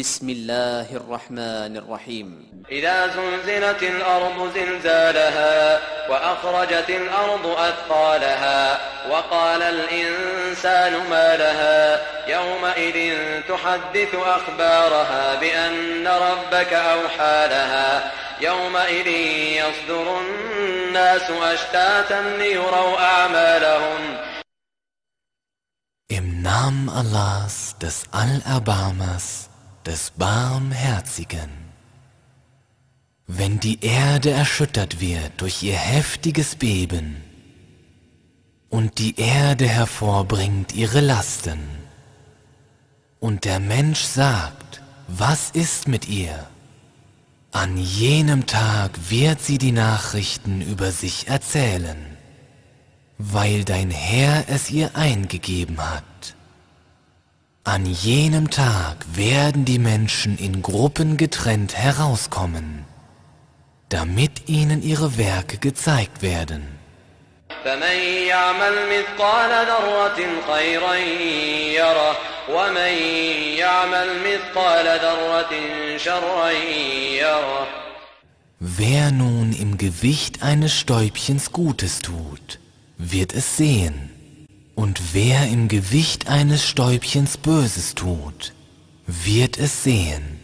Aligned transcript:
بسم 0.00 0.28
الله 0.30 0.96
الرحمن 0.96 1.76
الرحيم. 1.76 2.28
إذا 2.70 3.06
زلزلت 3.06 3.82
الأرض 3.82 4.54
زلزالها 4.54 5.80
وأخرجت 6.10 6.90
الأرض 6.90 7.46
أثقالها 7.46 8.78
وقال 9.10 9.62
الإنسان 9.62 10.92
ما 11.10 11.36
لها 11.36 12.00
يومئذ 12.28 12.98
تحدث 13.48 14.14
أخبارها 14.14 15.34
بأن 15.34 16.08
ربك 16.08 16.72
أوحى 16.72 17.48
لها 17.48 18.12
يومئذ 18.40 19.06
يصدر 19.60 20.20
الناس 20.20 21.30
أشتاتا 21.30 22.36
ليروا 22.38 22.98
أعمالهم. 22.98 24.16
Im 26.08 26.42
Namen 26.42 26.88
Allahs, 26.88 27.76
des 27.78 28.02
Allerbarmers, 28.10 29.49
des 29.86 30.12
Barmherzigen. 30.12 31.50
Wenn 33.26 33.60
die 33.60 33.84
Erde 33.84 34.30
erschüttert 34.30 35.00
wird 35.00 35.32
durch 35.38 35.62
ihr 35.62 35.76
heftiges 35.76 36.56
Beben 36.56 37.22
und 38.68 38.98
die 38.98 39.18
Erde 39.18 39.68
hervorbringt 39.68 40.74
ihre 40.74 41.00
Lasten 41.00 41.60
und 43.20 43.44
der 43.44 43.60
Mensch 43.60 44.00
sagt, 44.00 44.82
was 45.08 45.50
ist 45.50 45.88
mit 45.88 46.08
ihr? 46.08 46.46
An 47.52 47.76
jenem 47.76 48.46
Tag 48.46 49.10
wird 49.10 49.40
sie 49.40 49.58
die 49.58 49.72
Nachrichten 49.72 50.60
über 50.60 50.92
sich 50.92 51.28
erzählen 51.28 52.10
weil 53.22 53.64
dein 53.64 53.90
Herr 53.90 54.44
es 54.48 54.70
ihr 54.70 54.96
eingegeben 54.96 55.78
hat. 55.78 56.04
An 57.63 57.85
jenem 57.85 58.51
Tag 58.51 59.05
werden 59.13 59.65
die 59.65 59.79
Menschen 59.79 60.37
in 60.37 60.61
Gruppen 60.61 61.17
getrennt 61.17 61.75
herauskommen, 61.75 62.85
damit 63.89 64.47
ihnen 64.47 64.83
ihre 64.83 65.17
Werke 65.17 65.57
gezeigt 65.57 66.21
werden. 66.21 66.75
فمن 67.65 67.97
يعمل 68.27 68.75
مثقال 68.89 69.67
ذرة 69.67 70.19
خيرا 70.53 70.95
يره 71.73 72.17
ومن 72.49 72.93
يعمل 73.57 74.07
مثقال 74.19 74.85
ذرة 74.85 75.53
شرا 75.97 76.49
يره 76.51 77.67
Wer 78.59 79.11
nun 79.11 79.51
im 79.53 79.77
Gewicht 79.77 80.41
eines 80.41 80.73
Stäubchens 80.73 81.51
Gutes 81.51 81.99
tut, 81.99 82.59
wird 82.97 83.33
es 83.33 83.57
sehen. 83.57 84.09
Und 84.80 85.12
wer 85.12 85.46
im 85.46 85.68
Gewicht 85.68 86.28
eines 86.28 86.64
Stäubchens 86.66 87.36
Böses 87.36 87.94
tut, 87.94 88.54
wird 89.06 89.58
es 89.58 89.84
sehen. 89.84 90.38